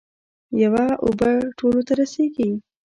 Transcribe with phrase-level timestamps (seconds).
[0.63, 2.49] یوه اوبه ټولو ته رسیږي.